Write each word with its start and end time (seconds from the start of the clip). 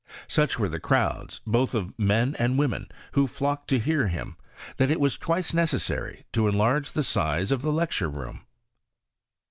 Such 0.27 0.57
were 0.57 0.67
the 0.67 0.79
crowds, 0.79 1.41
both 1.45 1.75
of 1.75 1.93
men 1.99 2.35
and 2.39 2.57
women, 2.57 2.87
who 3.11 3.27
flocked 3.27 3.67
to 3.67 3.77
hear 3.77 4.07
him, 4.07 4.35
that 4.77 4.89
it 4.89 4.99
was 4.99 5.15
twice 5.15 5.53
necessary 5.53 6.25
to 6.31 6.47
enlarge 6.47 6.93
the 6.93 7.03
size 7.03 7.51
of 7.51 7.61
the 7.61 7.71
lecture 7.71 8.09
room. 8.09 8.41